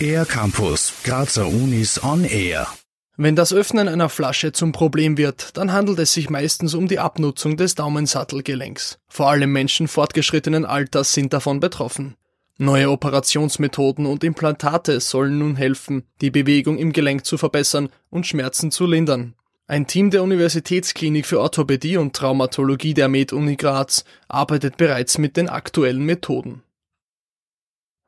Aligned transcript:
Air 0.00 0.24
Campus, 0.26 0.92
Grazer 1.02 1.46
Unis 1.46 2.02
on 2.02 2.24
Air. 2.24 2.68
Wenn 3.16 3.34
das 3.34 3.52
Öffnen 3.52 3.88
einer 3.88 4.08
Flasche 4.08 4.52
zum 4.52 4.70
Problem 4.70 5.16
wird, 5.16 5.56
dann 5.56 5.72
handelt 5.72 5.98
es 5.98 6.12
sich 6.12 6.30
meistens 6.30 6.74
um 6.74 6.86
die 6.86 7.00
Abnutzung 7.00 7.56
des 7.56 7.74
Daumensattelgelenks. 7.74 9.00
Vor 9.08 9.28
allem 9.28 9.52
Menschen 9.52 9.88
fortgeschrittenen 9.88 10.64
Alters 10.64 11.12
sind 11.12 11.32
davon 11.32 11.58
betroffen. 11.58 12.14
Neue 12.58 12.90
Operationsmethoden 12.90 14.06
und 14.06 14.22
Implantate 14.22 15.00
sollen 15.00 15.38
nun 15.38 15.56
helfen, 15.56 16.04
die 16.20 16.30
Bewegung 16.30 16.78
im 16.78 16.92
Gelenk 16.92 17.24
zu 17.26 17.38
verbessern 17.38 17.88
und 18.10 18.26
Schmerzen 18.26 18.70
zu 18.70 18.86
lindern. 18.86 19.34
Ein 19.66 19.86
Team 19.86 20.10
der 20.10 20.22
Universitätsklinik 20.22 21.26
für 21.26 21.40
Orthopädie 21.40 21.98
und 21.98 22.16
Traumatologie 22.16 22.94
der 22.94 23.08
Med-Uni 23.08 23.56
Graz 23.56 24.04
arbeitet 24.26 24.76
bereits 24.76 25.18
mit 25.18 25.36
den 25.36 25.48
aktuellen 25.48 26.04
Methoden. 26.04 26.62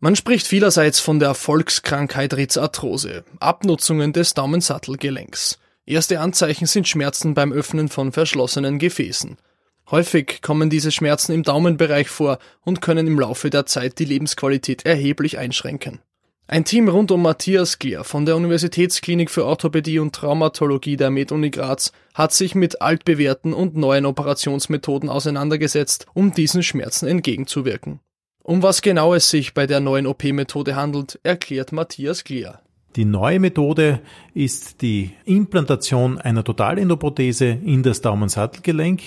Man 0.00 0.14
spricht 0.14 0.46
vielerseits 0.46 1.00
von 1.00 1.18
der 1.18 1.34
Volkskrankheit 1.34 2.34
Rizarthrose, 2.34 3.24
Abnutzungen 3.40 4.12
des 4.12 4.32
Daumensattelgelenks. 4.32 5.58
Erste 5.86 6.20
Anzeichen 6.20 6.66
sind 6.66 6.86
Schmerzen 6.86 7.34
beim 7.34 7.52
Öffnen 7.52 7.88
von 7.88 8.12
verschlossenen 8.12 8.78
Gefäßen. 8.78 9.38
Häufig 9.90 10.40
kommen 10.40 10.70
diese 10.70 10.92
Schmerzen 10.92 11.32
im 11.32 11.42
Daumenbereich 11.42 12.08
vor 12.08 12.38
und 12.64 12.80
können 12.80 13.08
im 13.08 13.18
Laufe 13.18 13.50
der 13.50 13.66
Zeit 13.66 13.98
die 13.98 14.04
Lebensqualität 14.04 14.86
erheblich 14.86 15.36
einschränken. 15.36 15.98
Ein 16.46 16.64
Team 16.64 16.88
rund 16.88 17.10
um 17.10 17.20
Matthias 17.20 17.80
Gleer 17.80 18.04
von 18.04 18.24
der 18.24 18.36
Universitätsklinik 18.36 19.30
für 19.30 19.46
Orthopädie 19.46 19.98
und 19.98 20.14
Traumatologie 20.14 20.96
der 20.96 21.10
Med-Uni 21.10 21.50
Graz 21.50 21.90
hat 22.14 22.32
sich 22.32 22.54
mit 22.54 22.80
altbewährten 22.80 23.52
und 23.52 23.76
neuen 23.76 24.06
Operationsmethoden 24.06 25.08
auseinandergesetzt, 25.08 26.06
um 26.14 26.32
diesen 26.32 26.62
Schmerzen 26.62 27.08
entgegenzuwirken. 27.08 27.98
Um 28.48 28.62
was 28.62 28.80
genau 28.80 29.12
es 29.12 29.28
sich 29.28 29.52
bei 29.52 29.66
der 29.66 29.78
neuen 29.78 30.06
OP-Methode 30.06 30.74
handelt, 30.74 31.20
erklärt 31.22 31.70
Matthias 31.70 32.24
Gleer. 32.24 32.62
Die 32.96 33.04
neue 33.04 33.40
Methode 33.40 34.00
ist 34.32 34.80
die 34.80 35.10
Implantation 35.26 36.16
einer 36.16 36.42
Totalendoprothese 36.44 37.44
in 37.44 37.82
das 37.82 38.00
Daumensattelgelenk. 38.00 39.02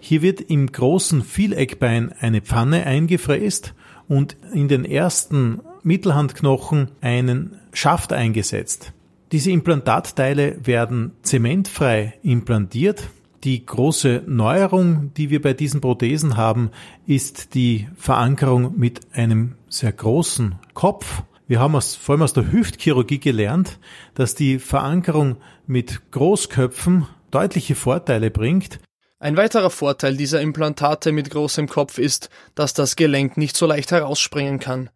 Hier 0.00 0.22
wird 0.22 0.40
im 0.40 0.72
großen 0.72 1.22
Vieleckbein 1.22 2.12
eine 2.18 2.40
Pfanne 2.40 2.84
eingefräst 2.84 3.74
und 4.08 4.36
in 4.52 4.66
den 4.66 4.84
ersten 4.84 5.60
Mittelhandknochen 5.84 6.90
einen 7.00 7.60
Schaft 7.72 8.12
eingesetzt. 8.12 8.92
Diese 9.30 9.52
Implantatteile 9.52 10.66
werden 10.66 11.12
zementfrei 11.22 12.14
implantiert. 12.24 13.04
Die 13.44 13.64
große 13.64 14.24
Neuerung, 14.26 15.12
die 15.14 15.30
wir 15.30 15.40
bei 15.40 15.54
diesen 15.54 15.80
Prothesen 15.80 16.36
haben, 16.36 16.70
ist 17.06 17.54
die 17.54 17.88
Verankerung 17.96 18.78
mit 18.78 19.00
einem 19.14 19.54
sehr 19.68 19.92
großen 19.92 20.56
Kopf 20.74 21.22
wir 21.50 21.58
haben 21.58 21.74
aus, 21.74 21.96
vor 21.96 22.12
allem 22.12 22.22
aus 22.22 22.32
der 22.32 22.52
Hüftchirurgie 22.52 23.18
gelernt, 23.18 23.80
dass 24.14 24.36
die 24.36 24.60
Verankerung 24.60 25.38
mit 25.66 26.12
Großköpfen 26.12 27.08
deutliche 27.32 27.74
Vorteile 27.74 28.30
bringt. 28.30 28.78
Ein 29.18 29.36
weiterer 29.36 29.70
Vorteil 29.70 30.16
dieser 30.16 30.40
Implantate 30.40 31.10
mit 31.10 31.28
großem 31.28 31.68
Kopf 31.68 31.98
ist, 31.98 32.30
dass 32.54 32.72
das 32.72 32.94
Gelenk 32.94 33.36
nicht 33.36 33.56
so 33.56 33.66
leicht 33.66 33.90
herausspringen 33.90 34.60
kann. 34.60 34.90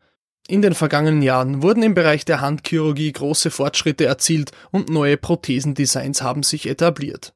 In 0.47 0.63
den 0.63 0.75
vergangenen 0.75 1.23
Jahren 1.23 1.61
wurden 1.61 1.83
im 1.83 1.95
Bereich 1.95 2.25
der 2.25 2.41
Handchirurgie 2.41 3.11
große 3.11 3.51
Fortschritte 3.51 4.05
erzielt 4.05 4.53
und 4.71 4.91
neue 4.91 5.17
Prothesendesigns 5.17 6.23
haben 6.23 6.45
sich 6.45 6.69
etabliert. 6.69 7.35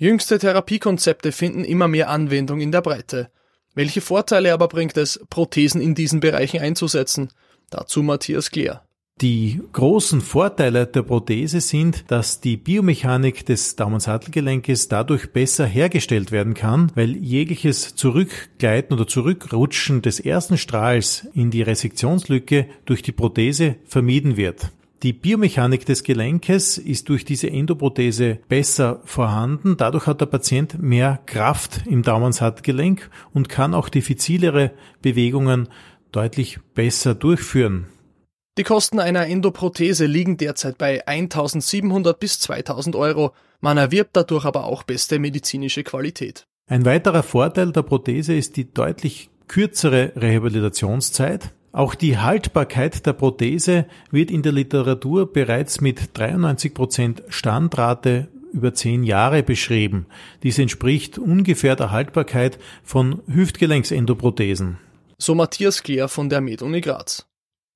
Jüngste 0.00 0.38
Therapiekonzepte 0.38 1.32
finden 1.32 1.64
immer 1.64 1.88
mehr 1.88 2.08
Anwendung 2.08 2.60
in 2.60 2.70
der 2.70 2.82
Breite. 2.82 3.30
Welche 3.74 4.00
Vorteile 4.00 4.52
aber 4.52 4.68
bringt 4.68 4.96
es, 4.96 5.18
Prothesen 5.28 5.80
in 5.80 5.96
diesen 5.96 6.20
Bereichen 6.20 6.60
einzusetzen? 6.60 7.30
Dazu 7.70 8.04
Matthias 8.04 8.52
Kleer. 8.52 8.84
Die 9.20 9.60
großen 9.72 10.20
Vorteile 10.20 10.86
der 10.86 11.02
Prothese 11.02 11.60
sind, 11.60 12.04
dass 12.06 12.40
die 12.40 12.56
Biomechanik 12.56 13.44
des 13.44 13.74
Daumensattelgelenkes 13.74 14.86
dadurch 14.86 15.32
besser 15.32 15.66
hergestellt 15.66 16.30
werden 16.30 16.54
kann, 16.54 16.92
weil 16.94 17.16
jegliches 17.16 17.96
Zurückgleiten 17.96 18.94
oder 18.94 19.08
Zurückrutschen 19.08 20.00
des 20.00 20.20
ersten 20.20 20.56
Strahls 20.58 21.26
in 21.34 21.50
die 21.50 21.62
Resektionslücke 21.62 22.68
durch 22.84 23.02
die 23.02 23.10
Prothese 23.10 23.74
vermieden 23.84 24.36
wird. 24.36 24.70
Die 25.04 25.12
Biomechanik 25.12 25.86
des 25.86 26.02
Gelenkes 26.02 26.76
ist 26.76 27.08
durch 27.08 27.24
diese 27.24 27.48
Endoprothese 27.48 28.40
besser 28.48 29.00
vorhanden. 29.04 29.76
Dadurch 29.76 30.08
hat 30.08 30.20
der 30.20 30.26
Patient 30.26 30.82
mehr 30.82 31.20
Kraft 31.26 31.82
im 31.86 32.02
Daumensattelgelenk 32.02 33.08
und 33.32 33.48
kann 33.48 33.74
auch 33.74 33.90
diffizilere 33.90 34.72
Bewegungen 35.00 35.68
deutlich 36.10 36.58
besser 36.74 37.14
durchführen. 37.14 37.86
Die 38.58 38.64
Kosten 38.64 38.98
einer 38.98 39.28
Endoprothese 39.28 40.06
liegen 40.06 40.36
derzeit 40.36 40.78
bei 40.78 41.06
1700 41.06 42.18
bis 42.18 42.40
2000 42.40 42.96
Euro. 42.96 43.32
Man 43.60 43.78
erwirbt 43.78 44.16
dadurch 44.16 44.44
aber 44.44 44.64
auch 44.64 44.82
beste 44.82 45.20
medizinische 45.20 45.84
Qualität. 45.84 46.44
Ein 46.66 46.84
weiterer 46.84 47.22
Vorteil 47.22 47.70
der 47.70 47.82
Prothese 47.82 48.34
ist 48.34 48.56
die 48.56 48.74
deutlich 48.74 49.30
kürzere 49.46 50.12
Rehabilitationszeit. 50.16 51.52
Auch 51.72 51.94
die 51.94 52.18
Haltbarkeit 52.18 53.06
der 53.06 53.12
Prothese 53.12 53.86
wird 54.10 54.30
in 54.30 54.42
der 54.42 54.52
Literatur 54.52 55.32
bereits 55.32 55.80
mit 55.80 56.16
93 56.16 56.74
Prozent 56.74 57.22
Standrate 57.28 58.28
über 58.52 58.72
zehn 58.72 59.04
Jahre 59.04 59.42
beschrieben. 59.42 60.06
Dies 60.42 60.58
entspricht 60.58 61.18
ungefähr 61.18 61.76
der 61.76 61.90
Haltbarkeit 61.90 62.58
von 62.82 63.20
Hüftgelenksendoprothesen 63.26 64.78
so 65.18 65.34
Matthias 65.34 65.82
Kleer 65.82 66.08
von 66.08 66.30
der 66.30 66.40
Med-Uni 66.40 66.80
Graz. 66.80 67.26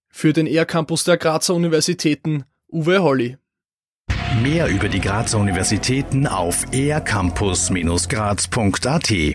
Für 0.09 0.33
den 0.33 0.47
ER-Campus 0.47 1.03
der 1.05 1.17
Grazer 1.17 1.55
Universitäten 1.55 2.45
Uwe 2.71 3.03
Holly. 3.03 3.37
Mehr 4.43 4.69
über 4.69 4.89
die 4.89 5.01
Grazer 5.01 5.39
Universitäten 5.39 6.27
auf 6.27 6.67
ercampus-graz.at 6.73 9.35